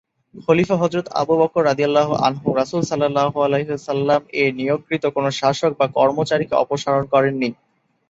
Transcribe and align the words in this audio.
খলীফা 0.35 0.75
হযরত 0.77 1.07
আবু 1.13 1.33
বকর 1.39 1.61
রা: 1.65 1.73
রাসূল 2.55 2.81
সা: 2.83 2.95
এর 4.33 4.51
নিয়োগকৃত 4.55 5.03
কোন 5.15 5.25
শাসক 5.39 5.71
বা 5.79 5.85
কর্মচারীকে 5.97 6.55
অপসারণ 6.55 7.03
করেননি। 7.13 7.49